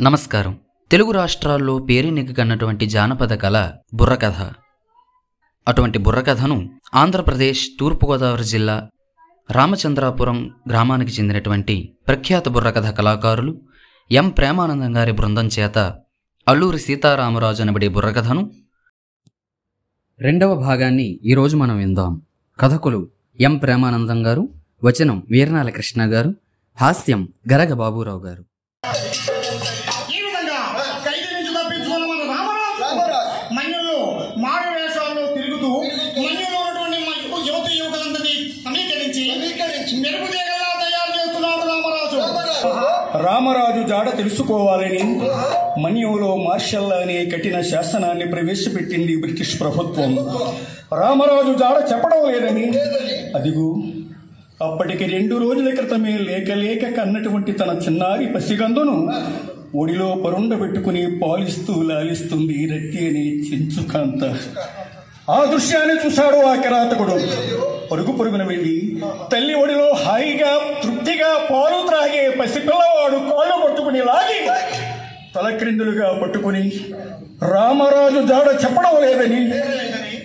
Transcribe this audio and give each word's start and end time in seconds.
నమస్కారం. 0.00 0.58
తెలుగు 0.90 1.12
రాష్ట్రాల్లో 1.12 1.78
పేరెన్నికన్నటువంటి 1.78 2.86
జానపద 2.86 3.34
కళ 3.34 3.56
బుర్రకథ. 3.94 4.38
అటువంటి 5.68 5.98
బుర్రకథను 5.98 6.56
ఆంధ్రప్రదేశ్ 6.94 7.62
తూర్పుగోదావరి 7.80 8.44
జిల్లా 8.44 8.76
రామచంద్రాపురం 9.50 10.38
గ్రామానికి 10.68 11.12
చెందినటువంటి 11.12 11.76
ప్రఖ్యాత 12.06 12.48
బుర్రకథ 12.48 12.88
కళాకారులు 12.90 13.52
ఎం 14.10 14.28
ప్రేమానందం 14.28 14.96
గారి 14.96 15.12
బృందం 15.12 15.46
చేత 15.46 15.78
అల్లూరి 16.46 16.78
సీతారామరాజు 16.78 17.62
అనబడే 17.62 17.88
బుర్రకథను 17.88 18.50
రెండవ 20.20 20.54
భాగాన్ని 20.54 21.20
ఈరోజు 21.24 21.56
మనం 21.56 21.76
విందాం. 21.76 22.12
కథకులు 22.60 23.00
ఎం 23.40 23.56
ప్రేమానందం 23.56 24.26
గారు 24.26 24.48
వచనం 24.84 25.26
వీరనాల 25.30 25.68
కృష్ణ 25.70 26.02
గారు 26.12 26.34
హాస్యం 26.78 27.28
గరగ 27.52 27.72
బాబురావు 27.74 28.20
గారు 28.20 28.42
ఈ 30.14 30.20
విధంగా 30.22 30.58
ఖైదీ 31.04 31.28
నుంచి 31.34 31.52
తప్పించుకున్న 31.54 32.04
మన 32.04 32.22
రామరాజు 32.32 32.88
మన్యుల్లో 33.54 33.98
మారు 34.38 34.70
వేషాల్లో 34.74 35.34
తిరుగుతూ 35.34 35.70
మన్యులో 36.18 36.60
ఉన్నటువంటి 36.60 36.98
మన్యు 37.08 37.46
యువత 37.46 37.68
యువకులందరినీ 37.78 38.34
సమీకరించి 38.64 39.22
మెరుపు 40.02 40.26
తీగలా 40.32 40.70
తయారు 40.82 41.12
చేస్తున్నాడు 41.16 41.64
రామరాజు 41.70 42.20
రామరాజు 43.24 43.88
జాడ 43.88 44.16
తెలుసుకోవాలని 44.16 45.02
మన్యంలో 45.82 46.36
మార్షల్ 46.36 46.92
అనే 46.92 47.26
కఠిన 47.26 47.60
శాసనాన్ని 47.60 48.26
ప్రవేశపెట్టింది 48.32 49.16
బ్రిటిష్ 49.16 49.60
ప్రభుత్వం. 49.60 50.12
రామరాజు 51.00 51.52
జాడ 51.58 51.76
చెప్పడం 51.92 52.22
లేదని 52.30 52.66
అదిగో 53.34 53.66
అప్పటికి 54.62 55.04
రెండు 55.04 55.34
రోజుల 55.34 55.74
క్రితమే 55.74 56.18
లేక 56.28 56.50
లేక 56.54 56.96
కన్నటువంటి 56.96 57.52
తన 57.52 57.70
చిన్నారి 57.86 58.26
పసిగందును 58.26 58.96
ఒడిలో 59.76 60.14
పరుండబెట్టుకుని 60.24 61.20
పాలిస్తూ 61.22 61.82
లాలిస్తుంది 61.82 62.58
రట్టి 62.72 63.00
అని 63.08 63.24
చెంచుకాంత. 63.46 64.22
ఆ 65.30 65.44
దృశ్యాన్ని 65.44 65.96
చూశాడు 66.04 66.36
ఆ 66.46 66.54
కిరాతకుడు. 66.54 67.14
పరుగు 67.92 68.12
పరుగున 68.12 68.42
వెళ్ళి 68.42 68.74
తల్లి 69.32 69.54
ఒడిలో 69.54 69.86
హాయిగా 70.04 70.52
కొద్దిగా 71.06 71.30
పాలు 71.48 71.78
త్రాగే 71.88 72.20
పసిపిల్లవాడు 72.36 73.16
కాళ్ళు 73.26 73.56
పట్టుకుని 73.62 73.98
లాగి 74.06 74.38
తలక్రిందులుగా 75.34 76.06
పట్టుకుని 76.20 76.62
రామరాజు 77.50 78.20
జాడ 78.30 78.46
చెప్పడం 78.62 78.94
లేదని 79.02 79.40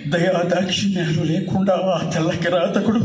దయా 0.09 0.39
దాక్షిణ్యాలు 0.51 1.23
లేకుండా 1.31 1.75
ఆ 1.89 1.97
తెల్ల 2.13 2.31
కిరాతకుడు 2.43 3.01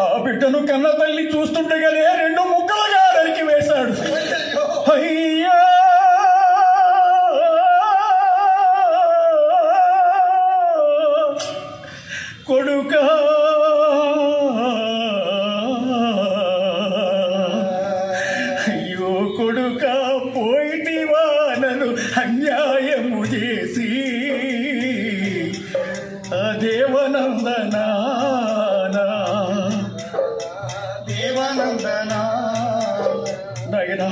ఆ 0.00 0.06
బిడ్డను 0.26 0.60
కన్న 0.66 0.92
తల్లి 1.00 1.24
చూస్తుండగానే 1.34 2.04
రెండు 2.22 2.44
ముక్క 2.52 2.67
పోయితివా 20.38 21.24
నన్ను 21.62 21.88
అన్యాయము 22.22 23.20
చేసి 23.32 23.88
ఆ 26.34 26.42
దేవనందనా 26.62 27.86
దేవనందనా 31.10 32.20
నాయన 33.72 34.04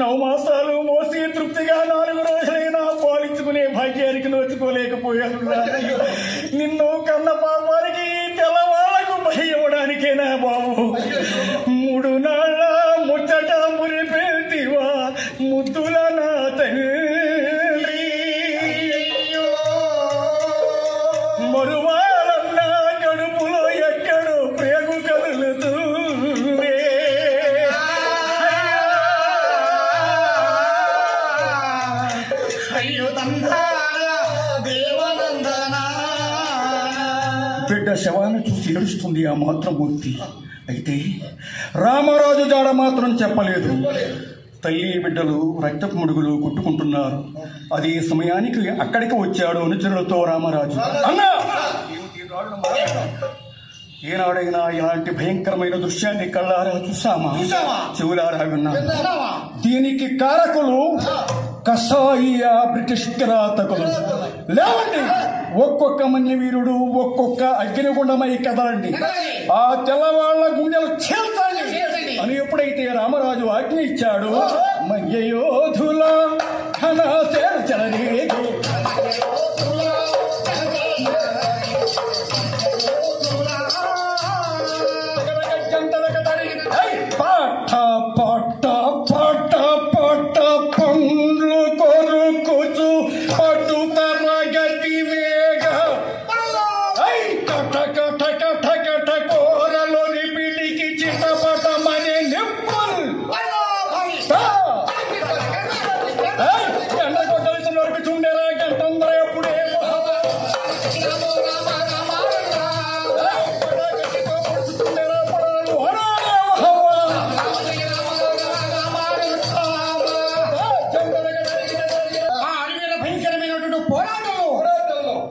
నవమాసాలు 0.00 0.74
మోసి 0.88 1.20
తృప్తిగా 1.36 1.78
నాలుగు 1.92 2.22
రోజులైనా 2.28 2.82
పాలించుకునే 3.04 3.64
భాగ్యానికి 3.76 4.28
నోచుకోలేకపోయాను. 4.28 5.40
బిడ్డ 37.76 37.94
శవాన్ని 37.94 38.42
చూసి 38.42 38.72
ఏడుస్తుంది 38.72 39.26
ఆ 39.26 39.34
మాతృమూర్తి 39.34 40.12
అయితే 40.68 40.94
రామరాజు 41.76 42.44
జాడ 42.48 42.70
మాత్రం 42.74 43.10
చెప్పలేదు. 43.22 43.72
తల్లి 44.64 44.98
బిడ్డలు 44.98 45.36
రక్తపు 45.64 45.96
ముడుగులు 45.96 46.42
కొట్టుకుంటున్నారు. 46.42 47.18
అదే 47.72 48.00
సమయానికి 48.00 48.68
అక్కడికి 48.80 49.14
వచ్చాడు 49.14 49.58
అనుచరులతో 49.58 50.24
రామరాజు. 50.24 50.78
అన్నా! 51.06 51.28
ఏనాడైనా 54.04 54.70
ఇలాంటి 54.70 55.10
భయంకరమైన 55.10 55.76
దృశ్యాన్ని 55.76 56.28
కళ్ళారా 56.28 56.74
చూసామా? 56.88 57.30
చెవులారా 58.00 58.42
విన్నా? 58.42 58.72
దీనికి 59.66 60.18
కారకులు 60.18 60.80
కసాయియ 61.68 62.42
బ్రిటిష్ 62.72 63.08
కిరాతకులు. 63.08 63.88
లేవండి! 64.54 65.00
ఒక్కొక్క 65.64 66.02
మన్య 66.12 66.32
వీరుడు 66.34 66.74
ఒక్కొక్క 67.02 67.42
అగ్నిగుండమై 67.62 68.30
కదలండి. 68.46 68.90
ఆ 69.52 69.84
తెల్లవాళ్ళ 69.86 70.44
గుండెలు 70.58 70.88
చీల్చండి 71.04 72.18
అని 72.22 72.34
ఎప్పుడైతే 72.42 72.84
రామరాజు 72.98 73.46
ఆజ్ఞ 73.56 73.78
ఇచ్చాడు 73.80 74.32
మధ్య 74.90 75.18
యోధుల 75.28 76.02
ఘన 76.80 77.00
సేన 77.32 77.56
చెలరేగు. 77.68 78.40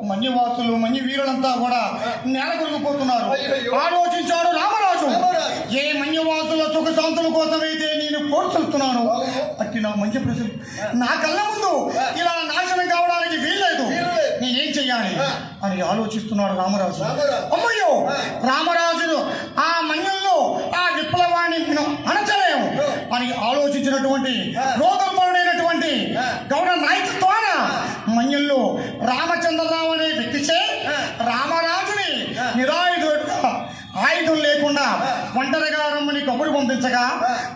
మన్యవాసులు 0.10 0.74
మన్య 0.76 1.00
వీరులంతా 1.02 1.52
కూడా 1.60 1.82
నేల 2.26 2.52
కొరిగిపోతున్నారు 2.60 3.28
ఆలోచించాడు 3.82 4.50
రామరాజు. 4.58 5.08
ఏ 5.78 5.94
మన్యవాసుల 5.94 6.64
సుఖ 6.74 6.88
శాంతుల 6.96 7.28
కోసమైతే 7.34 7.88
నేను 8.02 8.20
కోరుతున్నాను 8.32 9.04
అట్టి 9.62 9.80
నా 9.80 9.92
మంచి 9.96 10.20
ప్రజలు 10.20 10.52
నా 10.96 11.10
కళ్ళ 11.24 11.40
ముందు 11.50 11.72
ఇలా 12.20 12.34
నాశనం 12.52 12.88
కావడానికి 12.90 13.38
వీల్లేదు. 13.38 13.86
నేనేం 14.42 14.70
చెయ్యాలి? 14.78 15.12
అని 15.66 15.82
ఆలోచిస్తున్నాడు 15.82 16.54
రామరాజు. 16.56 17.02
అమ్మయ్యో 17.56 17.92
రామరాజు 18.48 19.12
ఆ 19.60 19.82
మన్యంలో 19.82 20.36
ఆ 20.78 20.84
విప్లవాన్ని 20.96 21.60
మనం 21.70 21.88
అణచలేము 22.10 22.68
అని 23.16 23.28
ఆలోచించినటువంటి 23.48 24.34
రోగంపరుడైనటువంటి 24.82 25.92
గౌడ 26.52 26.70
నాయకత్వాన 26.84 27.48
మన్యంలో 28.16 28.60
రామచంద్రరావు 29.12 29.92
లేకుండా 34.76 34.88
ఒంటరిగా 35.40 35.82
రమ్మని 35.96 36.22
కబురు 36.22 36.52
పంపించగా 36.52 37.04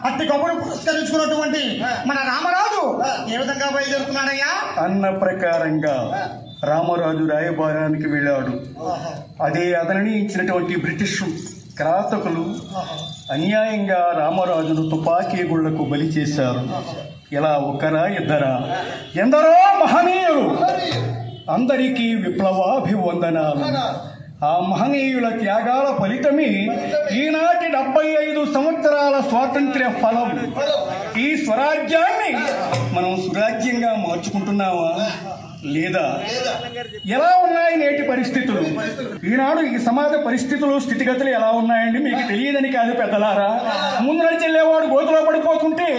అట్టి 0.05 0.25
కబురు 0.27 0.53
పురస్కరించుకున్నటువంటి 0.55 1.61
మన 2.07 2.17
రామరాజు 2.27 2.83
ఏ 3.33 3.37
విధంగా 3.37 3.69
బయలుదేరుతున్నాడయ్యా? 3.75 4.51
అన్న 4.83 5.09
ప్రకారంగా 5.17 5.95
రామరాజు 6.63 7.23
రాయబారానికి 7.25 8.07
వెళ్ళాడు. 8.09 8.53
అదే 9.43 9.73
అతనిని 9.73 10.13
ఇచ్చినటువంటి 10.19 10.75
బ్రిటిష్ 10.79 11.19
క్రాతకులు 11.77 12.43
అన్యాయంగా 13.31 13.99
రామరాజును 14.17 14.89
తుపాకీ 14.89 15.43
గుళ్ళకు 15.43 15.83
బలి 15.85 16.07
చేశారు. 16.07 16.63
ఇలా 17.31 17.53
ఒకరా 17.69 18.03
ఇద్దరా? 18.19 18.53
ఎందరో 19.15 19.53
మహనీయులు. 19.81 20.45
అందరికీ 21.51 22.15
విప్లవాభివందనాలు. 22.15 23.63
ఆ 24.39 24.51
మహనీయుల 24.67 25.27
త్యాగాల 25.39 25.87
ఫలితమే 25.97 26.49
ఈనాటి 27.15 27.65
డెబ్బై 27.73 28.05
ఐదు 28.21 28.41
సంవత్సరాల 28.53 29.15
స్వాతంత్ర్య 29.25 29.87
ఫలం. 30.01 30.29
ఈ 31.19 31.27
స్వరాజ్యాన్ని 31.41 32.31
మనం 32.95 33.11
సురాజ్యంగా 33.25 33.91
మార్చుకుంటున్నావా? 34.03 34.91
లేదా? 35.67 36.05
ఎలా 37.15 37.31
ఉన్నాయి 37.45 37.75
నేటి 37.77 38.03
పరిస్థితులు? 38.09 38.61
ఈనాడు 39.29 39.61
ఈ 39.69 39.79
సమాజ 39.87 40.13
పరిస్థితులు 40.27 40.75
స్థితిగతులు 40.79 41.31
ఎలా 41.39 41.49
ఉన్నాయండి 41.59 42.01
మీకు 42.05 42.23
తెలియదని 42.31 42.71
కాదు 42.77 42.93
పెద్దలారా? 43.01 43.49
ముందు 44.05 44.21
నడిచి 44.23 44.45
వెళ్ళేవాడు 44.47 44.87
గోతులో 44.93 45.21
పడిపోతుంటే 45.27 45.89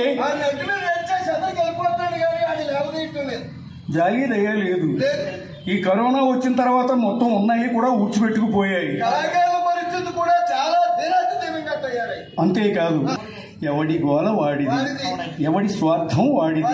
జాలి 3.95 4.27
దయ 4.27 4.53
లేదు. 4.53 4.99
ఈ 5.71 5.83
కరోనా 5.83 6.21
వచ్చిన 6.21 6.55
తర్వాత 6.55 6.93
మొత్తం 6.93 7.33
ఉన్నాయి 7.33 7.69
కూడా 7.69 7.89
ఊడ్చిపెట్టుకుపోయాయి. 7.89 9.01
పరిస్థితి 9.67 10.13
కూడా 10.13 10.35
చాలా 10.53 10.77
అంతేకాదు 12.41 13.09
ఎవడి 13.63 13.99
గోల 13.99 14.29
వాడిది 14.29 14.71
ఎవడి 15.45 15.69
స్వార్థం 15.69 16.35
వాడిది. 16.35 16.67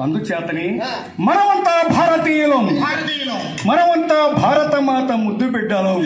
అందుచేతనే 0.00 0.80
మనమంతా 1.20 1.88
భారతీయులం. 1.92 2.66
భారతీయులు. 2.66 3.68
మనమంతా 3.68 4.32
భారత 4.42 4.80
మాత 4.80 5.12
ముద్దు 5.12 5.48
బిడ్డలం. 5.48 6.02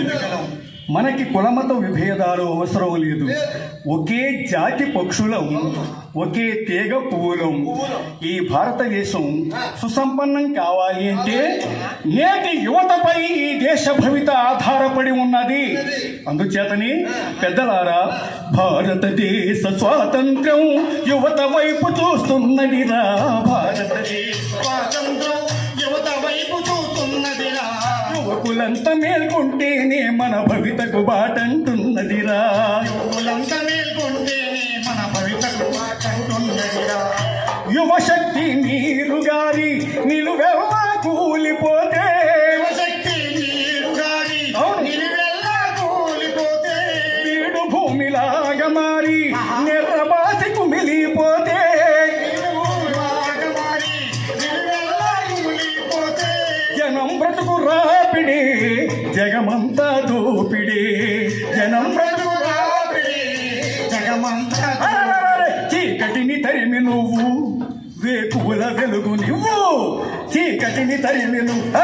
మనకి 0.90 1.24
కులమత 1.24 1.70
విభేదాలు 1.72 2.42
అవసరం 2.42 2.92
లేదు. 3.02 3.26
ఒకే 3.88 4.48
జాతి 4.50 4.84
పక్షులం 4.84 5.46
ఒకే 6.16 6.46
తీగ 6.68 6.92
పువ్వులం. 6.98 7.54
ఈ 8.22 8.48
భారతదేశం 8.52 9.50
సుసంపన్నం 9.80 10.46
కావాలి 10.52 11.10
అంటే 11.10 11.36
నేటి 12.06 12.52
యువతపై 12.64 13.20
ఈ 13.22 13.58
దేశ 13.66 13.84
భవిత 14.00 14.30
ఆధారపడి 14.30 15.10
ఉన్నది. 15.10 15.62
అందుచేతని 16.28 17.04
పెద్దలారా 17.42 18.00
భారతదేశ 18.56 19.62
స్వాతంత్ర్యం 19.78 20.64
యువత 21.08 21.40
వైపు 21.56 21.88
చూస్తున్నదిరా 22.00 23.04
భారతదేశ 23.46 24.47
యువకులంతా 28.68 28.92
మేల్కొంటేనే 28.94 29.98
మన 30.10 30.34
భవితకు 30.48 31.00
బాటంటున్నదిరా. 31.02 32.40
యువకులంతా 32.86 33.58
మేల్కొంటేనే 33.62 34.64
మన 34.86 35.00
భవితకు 35.14 35.66
కంటున్నదిరా 36.02 36.98
యువశక్తి 37.72 38.44
నీరు 38.62 39.18
గారి 39.28 39.70
నిలువెల్లా 40.06 40.82
కూలిపోతే. 41.04 42.04
శక్తి 42.80 43.16
నీరు 43.38 43.90
అవును. 44.58 44.82
నిలువెల్లా 44.82 45.56
కూలిపోతే. 45.78 46.76
వీడు 47.24 47.62
భూమిలాగా 47.70 48.68
మారి 48.68 49.18
చీకటిని 66.18 66.42
తరిమి 66.42 66.80
నువ్వు. 66.80 67.26
వేకుల 68.04 68.66
వెలుగు 68.66 69.14
నువ్వు 69.14 70.02
చీకటిని 70.36 70.96
తరిమి 70.96 71.42
నువ్వు. 71.42 71.78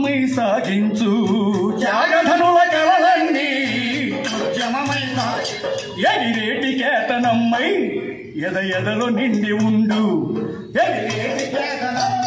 ఉద్యమమై 0.00 0.26
సాగించు. 0.26 1.10
త్యాగధనుల 1.80 2.60
కలలన్నీ 2.74 3.50
ఉద్యమమైన 4.44 5.18
ఎగిరేటి 6.10 6.70
కేతనమ్మై 6.78 7.68
ఎద 8.46 8.56
ఎదలో 8.78 9.08
నిండి 9.08 9.52
ఉండు. 9.68 10.02
ఎగిరేటి 10.84 11.44
స్వాతంత్రం 11.50 12.19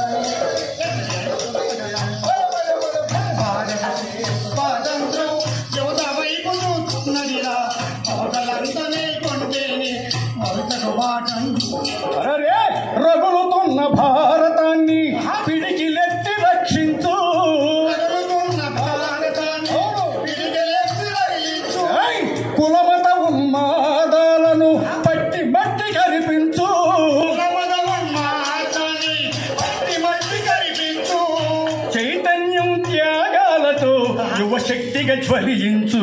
యువశక్తిగా 34.65 35.15
జ్వలించు 35.25 36.01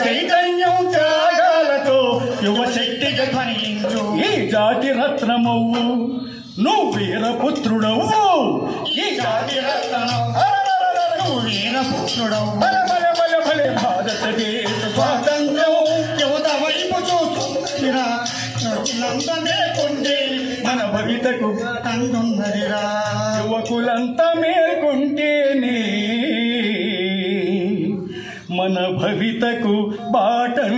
చైతన్యం 0.00 0.76
త్యాగాలతో 0.92 1.96
యువశక్తిగా 2.46 3.24
ధ్వనించు. 3.32 4.02
ఈ 4.20 4.30
జాతి 4.52 4.90
రత్నమవు 4.98 5.80
నువ్వు 6.64 6.86
వీరపుత్రుడవు 6.96 8.06
ఈ 8.96 9.06
జాతి 9.18 9.56
రత్నం. 9.66 10.06
నువ్వు 11.18 11.40
వీరపుత్రుడవు. 11.48 12.50
బల 12.62 12.76
బల 12.90 13.06
బల 13.20 13.34
బల 13.48 13.60
భారతదేశ 13.78 14.70
స్వాతంత్రం 14.94 15.74
యువత 16.22 16.48
వైపు 16.62 16.98
చూస్తున్నదిరా 17.10 18.06
యువకులంతా 18.64 19.34
మేల్కొంటే 19.46 20.16
మన 20.66 20.80
భవితకు 20.94 21.50
తందున్నదిరా 21.86 22.84
యువకులంతా 23.40 24.28
మేల్కొంటే 24.42 25.30
మన 28.60 28.78
భవితకు 29.02 29.74
బాటంటున్నదిరా. 30.14 30.74